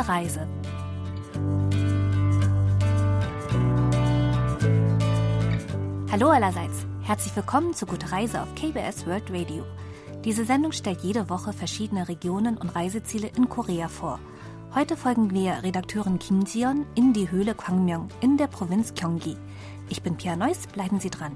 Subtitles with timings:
[0.00, 0.48] Gute Reise.
[6.10, 6.86] Hallo allerseits.
[7.02, 9.62] Herzlich willkommen zu Gute Reise auf KBS World Radio.
[10.24, 14.20] Diese Sendung stellt jede Woche verschiedene Regionen und Reiseziele in Korea vor.
[14.74, 19.36] Heute folgen wir Redakteurin Kim Jion in die Höhle Kwangmyong in der Provinz Gyeonggi.
[19.90, 21.32] Ich bin Pia Neuss, bleiben Sie dran.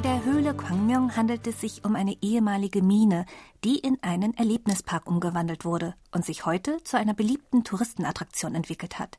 [0.00, 3.26] der Höhle Kwangmyong handelt es sich um eine ehemalige Mine,
[3.64, 9.18] die in einen Erlebnispark umgewandelt wurde und sich heute zu einer beliebten Touristenattraktion entwickelt hat.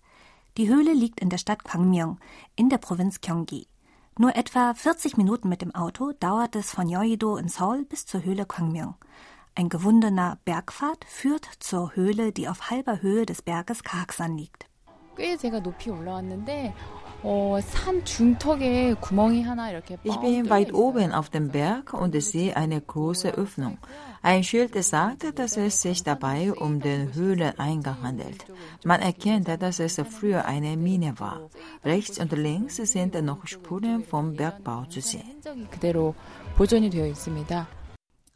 [0.58, 2.20] Die Höhle liegt in der Stadt Kwangmyong
[2.56, 3.68] in der Provinz Gyeonggi.
[4.18, 8.24] Nur etwa 40 Minuten mit dem Auto dauert es von Yeouido in Seoul bis zur
[8.24, 8.96] Höhle Kwangmyong.
[9.56, 14.68] Ein gewundener Bergpfad führt zur Höhle, die auf halber Höhe des Berges Kaaksan liegt.
[15.18, 16.74] 꽤 제가 높이 올라왔는데
[20.05, 23.79] ich bin weit oben auf dem Berg und sehe eine große Öffnung.
[24.23, 28.45] Ein Schild sagt, dass es sich dabei um den Höhleneingang handelt.
[28.85, 31.49] Man erkennt, dass es früher eine Mine war.
[31.85, 35.43] Rechts und links sind noch Spuren vom Bergbau zu sehen.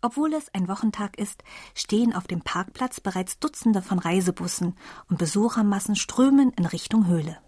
[0.03, 1.43] Obwohl es ein Wochentag ist,
[1.75, 4.77] stehen auf dem Parkplatz bereits Dutzende von Reisebussen
[5.09, 7.39] und Besuchermassen strömen in Richtung Höhle.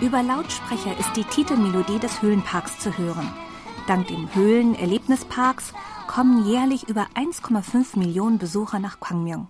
[0.00, 3.32] Über Lautsprecher ist die Titelmelodie des Höhlenparks zu hören.
[3.86, 5.72] Dank dem Höhlenerlebnisparks
[6.06, 9.48] kommen jährlich über 1,5 Millionen Besucher nach Kwangmyong.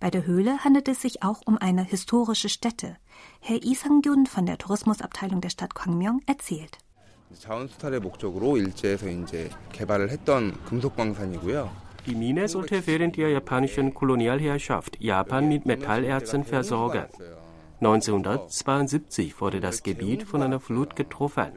[0.00, 2.96] Bei der Höhle handelt es sich auch um eine historische Stätte.
[3.40, 6.78] Herr Isang-gyun von der Tourismusabteilung der Stadt Kwangmyong erzählt.
[12.06, 17.06] Die Mine sollte während der japanischen Kolonialherrschaft Japan mit Metallerzen versorgen.
[17.80, 21.52] 1972 wurde das Gebiet von einer Flut getroffen.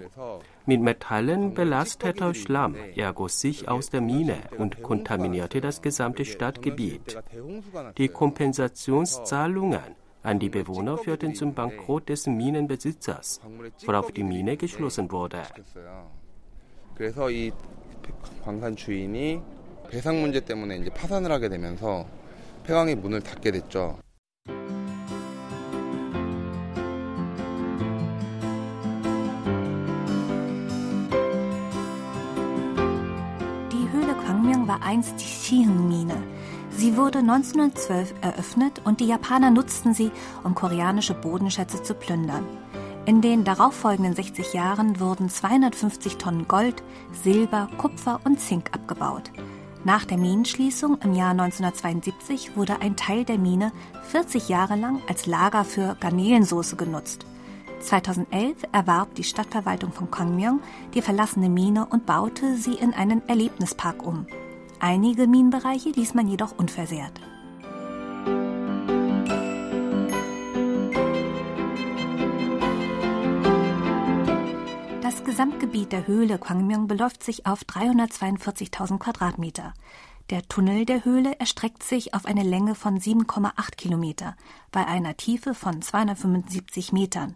[0.66, 7.20] Mit Metallen belasteter Schlamm ergoss sich aus der Mine und kontaminierte das gesamte Stadtgebiet.
[7.98, 13.41] Die Kompensationszahlungen an die Bewohner führten zum Bankrott des Minenbesitzers,
[13.87, 15.43] worauf die Mine geschlossen wurde.
[16.95, 17.51] 그래서 이
[18.45, 19.41] 광산 주인이
[19.89, 22.07] 배상 문제 때문에 이제 파산을 하게 되면서
[22.65, 23.99] 폐광의 문을 닫게 됐죠.
[33.71, 36.24] Die Höhle Kwangmyong war einst die Shiheng-Mine.
[36.86, 40.12] Sie wurde 1912 eröffnet und die Japaner nutzten sie,
[40.44, 42.46] um koreanische Bodenschätze zu plündern.
[43.08, 46.84] In den darauffolgenden 60 Jahren wurden 250 Tonnen Gold,
[47.24, 49.32] Silber, Kupfer und Zink abgebaut.
[49.84, 53.72] Nach der Minenschließung im Jahr 1972 wurde ein Teil der Mine
[54.12, 57.26] 40 Jahre lang als Lager für Garnelensoße genutzt.
[57.80, 60.60] 2011 erwarb die Stadtverwaltung von Kwangmyong
[60.94, 64.28] die verlassene Mine und baute sie in einen Erlebnispark um.
[64.88, 67.20] Einige Minenbereiche ließ man jedoch unversehrt.
[75.02, 79.74] Das Gesamtgebiet der Höhle Kwangmyong beläuft sich auf 342.000 Quadratmeter.
[80.30, 84.36] Der Tunnel der Höhle erstreckt sich auf eine Länge von 7,8 Kilometer
[84.72, 87.36] bei einer Tiefe von 275 Metern.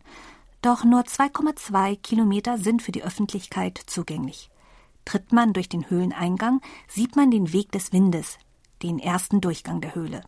[0.61, 4.51] Doch nur 2,2 Kilometer sind für die Öffentlichkeit zugänglich.
[5.09, 8.37] Tritt man durch den Höhleneingang, sieht man den Weg des Windes,
[8.83, 10.21] den ersten Durchgang der Höhle.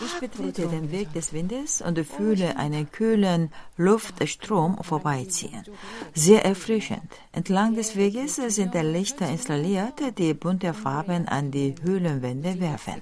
[0.00, 5.64] Ich betrete den Weg des Windes und fühle einen kühlen Luftstrom vorbeiziehen.
[6.12, 7.10] Sehr erfrischend.
[7.32, 13.00] Entlang des Weges sind Lichter installiert, die bunte Farben an die Höhlenwände werfen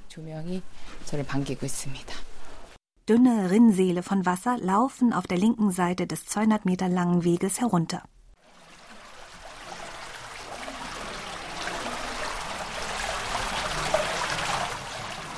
[3.09, 8.03] Dünne Rinnsäle von Wasser laufen auf der linken Seite des 200 Meter langen Weges herunter.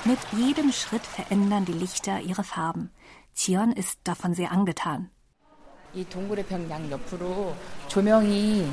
[0.05, 2.91] Mit jedem Schritt verändern die Lichter ihre Farben.
[3.33, 5.09] Zion ist davon sehr angetan.
[5.93, 7.55] 이 동굴의 벽양 옆으로
[7.87, 8.69] 조명이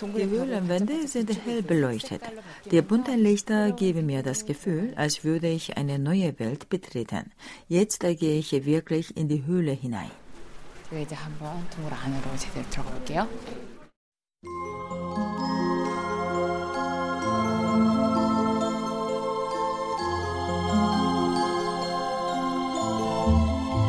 [0.00, 2.22] die Höhlenwände sind hell beleuchtet.
[2.70, 7.32] Die bunten Lichter geben mir das Gefühl, als würde ich eine neue Welt betreten.
[7.68, 10.10] Jetzt gehe ich wirklich in die Höhle hinein.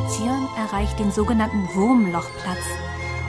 [0.09, 2.63] Zion erreicht den sogenannten Wurmlochplatz.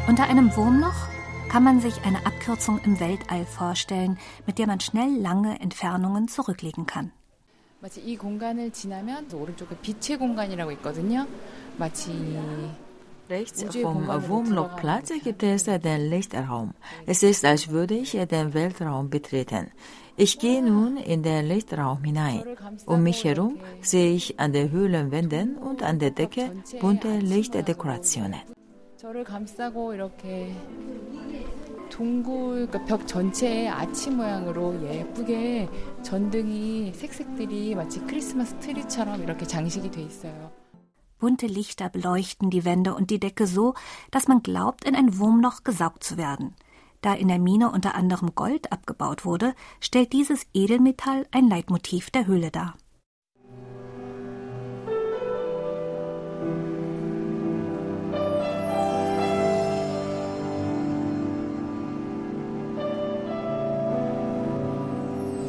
[0.07, 1.09] Unter einem Wurmloch
[1.50, 4.18] kann man sich eine Abkürzung im Weltall vorstellen,
[4.48, 7.12] mit der man schnell lange Entfernungen zurücklegen kann.
[7.84, 11.28] 마치 이 공간을 지나면 오른쪽에 빛의 공간이라고 있거든요.
[11.78, 12.12] 마치
[13.30, 16.74] Rechts vom Wurmlochplatz gibt es den Lichtraum.
[17.06, 19.72] Es ist, als würde ich den Weltraum betreten.
[20.16, 22.44] Ich gehe nun in den Lichtraum hinein.
[22.86, 28.42] Um mich herum sehe ich an den Höhlenwänden und an der Decke bunte Lichtdekorationen.
[28.98, 30.56] 저를 감싸고 이렇게
[31.90, 35.70] 동굴 그러니까 벽 전체에 아치 모양으로 예쁘게
[36.02, 40.52] 전등이 색색들이 마치 크리스마스 트리처럼 이렇게 장식이 돼 있어요.
[41.20, 43.76] Bunte Lichter beleuchten die Wände und die Decke so,
[44.12, 46.56] dass man glaubt, in ein Wurmloch gesaugt zu werden.
[47.02, 52.28] Da in der Mine unter anderem Gold abgebaut wurde, stellt dieses Edelmetall ein Leitmotiv der
[52.28, 52.76] Höhle dar.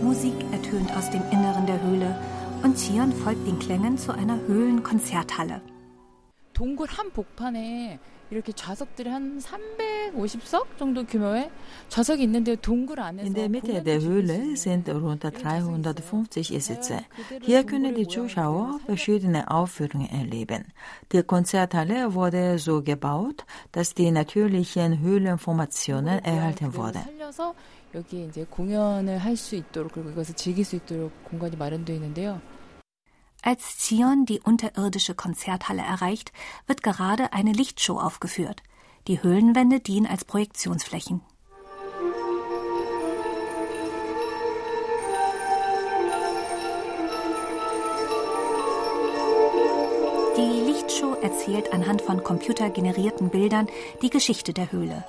[0.10, 2.16] Musik ertönt aus dem Inneren der Höhle
[2.64, 5.62] und Zion folgt den Klängen zu einer Höhlenkonzerthalle.
[6.59, 7.99] 동굴 한 복판에
[8.31, 11.51] 이렇게 좌석들이 한 350석 정도 규모의
[11.89, 17.05] 좌석이 있는데 동굴 안에서 In der Mitte der Höhle sind rund 350 Sitze.
[17.43, 20.65] Hier können die Zuschauer verschiedene Aufführungen erleben.
[21.13, 27.03] Die Konzerthalle wurde so gebaut, dass die natürlichen Höhlenformationen erhalten wurden.
[27.05, 27.55] 살려서
[27.95, 32.41] 여기에 이제 공연을 할 수 있도록 그리고 이것을 즐길 수 있도록 공간이 마련되어 있는데요.
[33.42, 36.34] Als Zion die unterirdische Konzerthalle erreicht,
[36.68, 38.62] wird gerade eine Lichtshow aufgeführt.
[39.08, 41.22] Die Höhlenwände dienen als Projektionsflächen.
[50.36, 53.68] Die Lichtshow erzählt anhand von computergenerierten Bildern
[54.02, 55.06] die Geschichte der Höhle.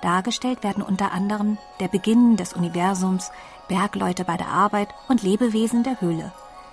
[0.00, 3.30] Dargestellt werden unter anderem der Beginn des Universums,
[3.68, 6.32] Bergleute bei der Arbeit und Lebewesen der Höhle.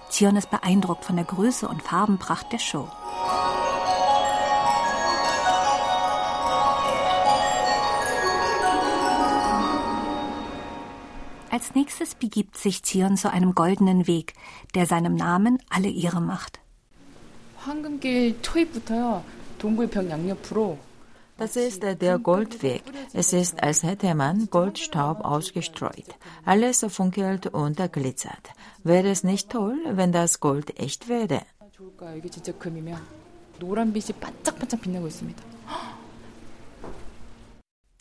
[0.10, 2.88] Zion ist beeindruckt von der Größe und Farbenpracht der Show.
[11.54, 14.34] Als nächstes begibt sich Zion zu einem goldenen Weg,
[14.74, 16.60] der seinem Namen alle Ehre macht.
[21.38, 22.84] Das ist äh, der Goldweg.
[23.14, 26.16] Es ist, als hätte man Goldstaub ausgestreut.
[26.46, 28.50] Alles funkelt und glitzert.
[28.84, 31.42] Wäre es nicht toll, wenn das Gold echt wäre?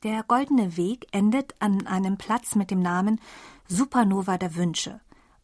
[0.02, 3.20] Der goldene Weg endet an einem Platz mit dem Namen
[3.69, 5.00] Supernova der Wünsche.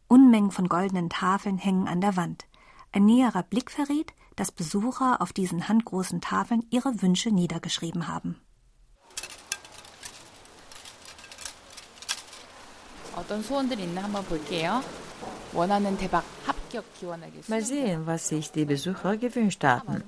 [0.07, 2.45] Unmengen von goldenen Tafeln hängen an der Wand.
[2.91, 8.39] Ein näherer Blick verrät, dass Besucher auf diesen handgroßen Tafeln ihre Wünsche niedergeschrieben haben.
[17.47, 20.03] Mal sehen, was sich die Besucher gewünscht haben.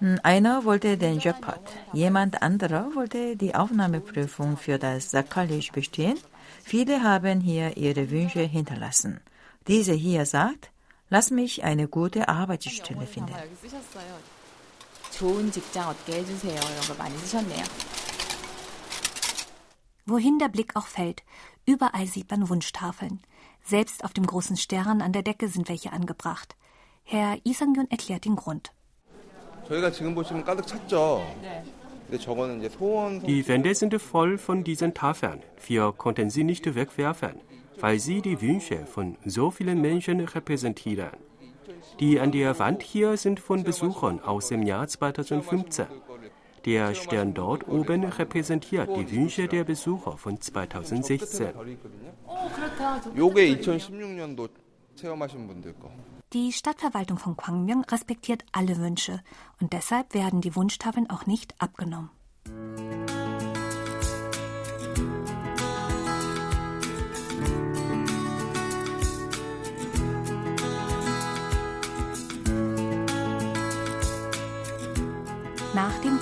[0.00, 1.60] Hm, einer wollte den Jackpot,
[1.92, 6.18] jemand anderer wollte die Aufnahmeprüfung für das College bestehen.
[6.64, 9.20] Viele haben hier ihre Wünsche hinterlassen.
[9.68, 10.70] Diese hier sagt,
[11.10, 13.34] Lass mich eine gute Arbeitsstelle finden.
[20.06, 21.22] Wohin der Blick auch fällt,
[21.66, 23.20] überall sieht man Wunschtafeln.
[23.62, 26.56] Selbst auf dem großen Stern an der Decke sind welche angebracht.
[27.04, 28.72] Herr Isangyun erklärt den Grund.
[33.26, 35.42] Die Wände sind voll von diesen Tafeln.
[35.66, 37.40] Wir konnten sie nicht wegwerfen
[37.80, 41.10] weil sie die Wünsche von so vielen Menschen repräsentieren.
[42.00, 45.86] Die an der Wand hier sind von Besuchern aus dem Jahr 2015.
[46.64, 51.48] Der Stern dort oben repräsentiert die Wünsche der Besucher von 2016.
[56.32, 59.20] Die Stadtverwaltung von Kwangmyong respektiert alle Wünsche
[59.60, 62.10] und deshalb werden die Wunschtafeln auch nicht abgenommen.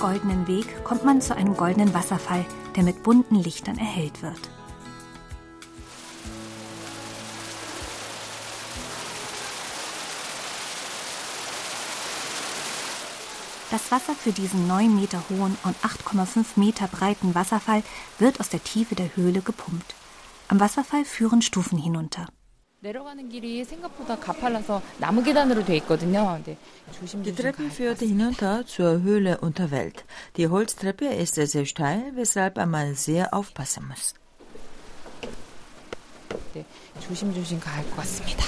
[0.03, 2.45] Goldenen Weg kommt man zu einem goldenen Wasserfall,
[2.75, 4.49] der mit bunten Lichtern erhellt wird.
[13.71, 17.81] Das Wasser für diesen 9 Meter hohen und 8,5 Meter breiten Wasserfall
[18.19, 19.95] wird aus der Tiefe der Höhle gepumpt.
[20.49, 22.27] Am Wasserfall führen Stufen hinunter.
[22.83, 22.91] Die
[27.31, 30.03] Treppen führten hinunter zur Höhle Unterwelt.
[30.35, 34.15] Die Holztreppe ist sehr steil, weshalb man sehr aufpassen muss.
[36.99, 38.43] 조심조심 가야 것 같습니다.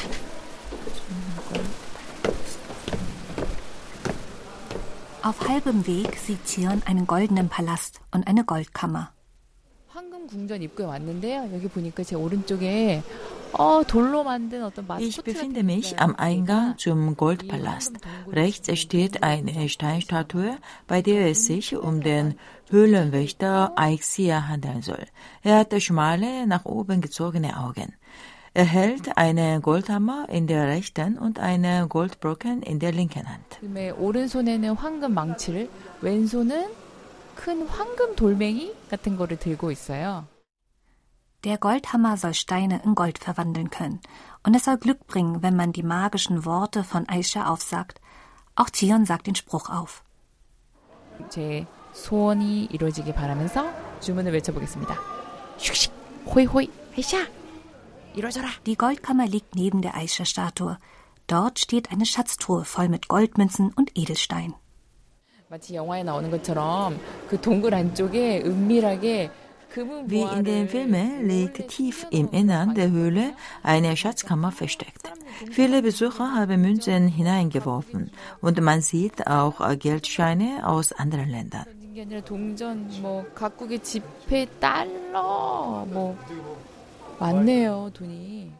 [5.23, 9.11] Auf halbem Weg sieht Zion einen goldenen Palast und eine Goldkammer.
[9.89, 11.49] 황금 궁전 입구에 왔는데요.
[11.53, 13.01] 여기 보니까 제 오른쪽에
[14.98, 17.92] Ich befinde mich am Eingang zum Goldpalast.
[18.30, 22.36] Rechts steht eine Steinstatue, bei der es sich um den
[22.70, 25.04] Höhlenwächter Aixia handeln soll.
[25.42, 27.94] Er hat schmale, nach oben gezogene Augen.
[28.52, 33.60] Er hält eine Goldhammer in der rechten und eine Goldbrocken in der linken Hand.
[33.98, 35.68] 오른손에는 황금 망치를,
[36.00, 36.68] 왼손은
[37.36, 40.26] 큰 황금 돌멩이 같은 거를 들고 있어요.
[41.44, 44.00] Der Goldhammer soll Steine in Gold verwandeln können.
[44.44, 48.00] Und es soll Glück bringen, wenn man die magischen Worte von Aisha aufsagt.
[48.56, 50.02] Auch Zion sagt den Spruch auf.
[51.28, 53.66] 제 소원이 이루어지길 바라면서
[54.00, 54.94] 주문을 외쳐보겠습니다.
[55.58, 55.90] 슉슉,
[56.26, 57.26] 호이 호이, 아이샤,
[58.66, 60.78] die Goldkammer liegt neben der Aisha-Statue.
[61.26, 64.54] Dort steht eine Schatztruhe voll mit Goldmünzen und Edelstein.
[70.05, 75.11] wie in den Filmen liegt tief im Innern der Höhle eine Schatzkammer versteckt.
[75.51, 81.65] Viele Besucher haben Münzen hineingeworfen und man sieht auch Geldscheine aus anderen Ländern.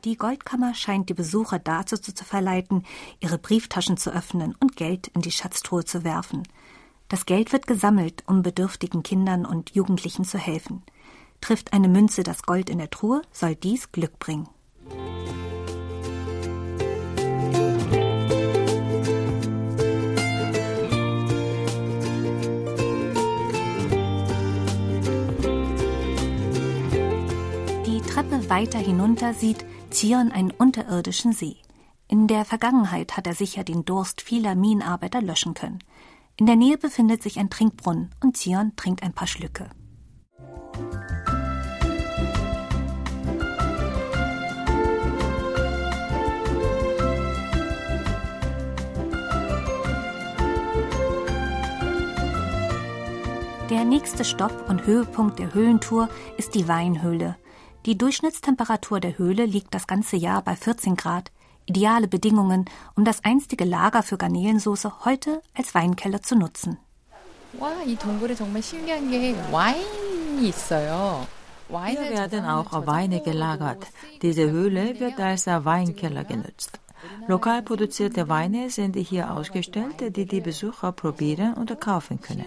[0.04, 2.84] Die Goldkammer scheint die Besucher dazu zu verleiten,
[3.20, 6.44] ihre Brieftaschen zu öffnen und Geld in die Schatztruhe zu werfen.
[7.08, 10.84] Das Geld wird gesammelt, um bedürftigen Kindern und Jugendlichen zu helfen.
[11.46, 14.50] Trifft eine Münze das Gold in der Truhe, soll dies Glück bringen.
[28.16, 31.58] Treppe weiter hinunter sieht Zion einen unterirdischen See.
[32.08, 35.80] In der Vergangenheit hat er sicher den Durst vieler Minenarbeiter löschen können.
[36.38, 39.70] In der Nähe befindet sich ein Trinkbrunnen und Zion trinkt ein paar Schlücke.
[53.76, 57.36] Der nächste Stopp und Höhepunkt der Höhlentour ist die Weinhöhle,
[57.86, 61.30] die Durchschnittstemperatur der Höhle liegt das ganze Jahr bei 14 Grad.
[61.66, 66.78] Ideale Bedingungen, um das einstige Lager für Garnelensoße heute als Weinkeller zu nutzen.
[71.68, 73.88] Hier werden auch Weine gelagert.
[74.22, 76.80] Diese Höhle wird als Weinkeller genutzt.
[77.28, 82.46] Lokal produzierte Weine sind hier ausgestellt, die die Besucher probieren und kaufen können.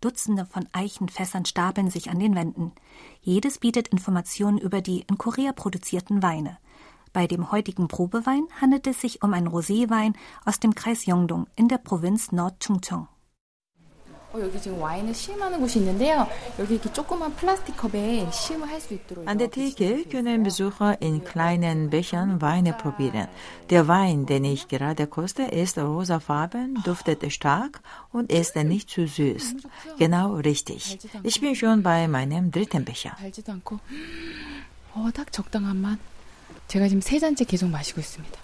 [0.00, 2.72] Dutzende von Eichenfässern stapeln sich an den Wänden.
[3.20, 6.58] Jedes bietet Informationen über die in Korea produzierten Weine.
[7.12, 11.68] Bei dem heutigen Probewein handelt es sich um einen Roséwein aus dem Kreis Yongdong in
[11.68, 13.06] der Provinz Nord-Chungcheong.
[19.25, 23.27] An der Theke können Besucher in kleinen Bechern Weine probieren.
[23.69, 27.79] Der Wein, den ich gerade koste, ist rosafarben, duftet stark
[28.11, 29.55] und ist nicht zu süß.
[29.97, 30.99] Genau richtig.
[31.23, 33.15] Ich bin schon bei meinem dritten Becher.
[33.17, 33.79] 달지도 않고,
[34.93, 35.97] 어, 딱 적당한 맛.
[36.67, 38.40] 제가 지금 세 잔째 계속 마시고 있습니다.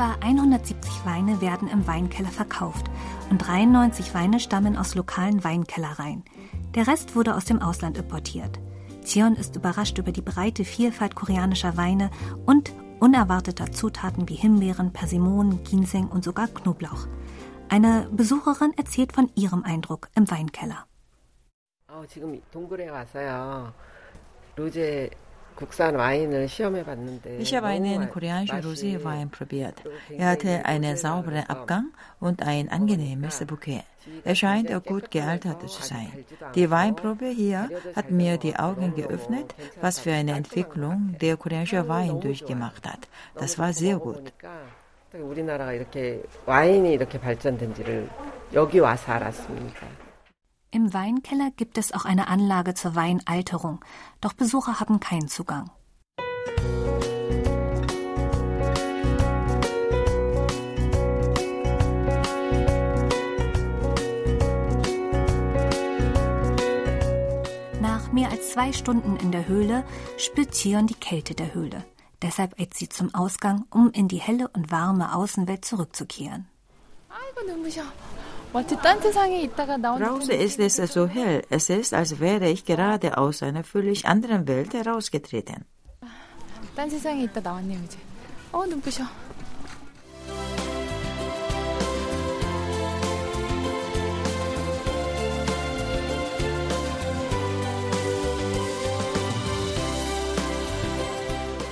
[0.00, 2.86] Etwa 170 Weine werden im Weinkeller verkauft
[3.30, 6.24] und 93 Weine stammen aus lokalen Weinkellereien.
[6.74, 8.58] Der Rest wurde aus dem Ausland importiert.
[9.02, 12.10] Zion ist überrascht über die breite Vielfalt koreanischer Weine
[12.46, 17.06] und unerwarteter Zutaten wie Himbeeren, Persimonen, Ginseng und sogar Knoblauch.
[17.68, 20.86] Eine Besucherin erzählt von ihrem Eindruck im Weinkeller.
[21.88, 23.72] 어, 지금 동굴에 왔어요.
[24.56, 25.10] 로제
[27.38, 29.82] ich habe einen koreanischen Roséwein probiert.
[30.10, 31.86] Er hatte einen sauberen Abgang
[32.20, 33.84] und ein angenehmes Bouquet.
[34.24, 36.24] Er scheint auch gut gealtert zu sein.
[36.54, 42.20] Die Weinprobe hier hat mir die Augen geöffnet, was für eine Entwicklung der koreanische Wein
[42.20, 43.08] durchgemacht hat.
[43.34, 44.32] Das war sehr gut.
[45.14, 48.10] 우리나라가 이렇게 와인이 이렇게 발전된지를
[48.52, 49.86] 여기 와서 알았습니다.
[50.73, 53.83] Im Weinkeller gibt es auch eine Anlage zur Weinalterung,
[54.21, 55.69] doch Besucher haben keinen Zugang.
[67.81, 69.83] Nach mehr als zwei Stunden in der Höhle
[70.15, 71.83] spürt Zion die Kälte der Höhle.
[72.21, 76.47] Deshalb eilt sie zum Ausgang, um in die helle und warme Außenwelt zurückzukehren.
[78.53, 81.43] Draußen ist es so hell.
[81.49, 85.65] Es ist, als wäre ich gerade aus einer völlig anderen Welt herausgetreten.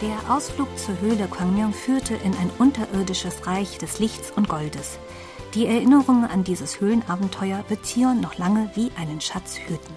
[0.02, 4.98] Der Ausflug zur Höhle Kwangmyong führte in ein unterirdisches Reich des Lichts und Goldes.
[5.56, 9.96] Die Erinnerungen an dieses Höhlenabenteuer wird Zion noch lange wie einen Schatz hüten.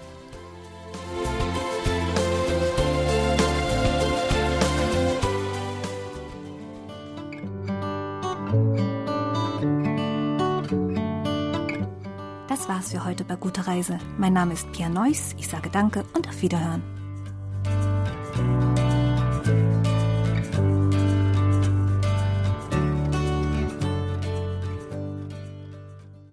[12.47, 13.99] Das war's für heute bei Gute Reise.
[14.17, 15.35] Mein Name ist Pia Neuss.
[15.37, 17.02] Ich sage Danke und auf Wiederhören.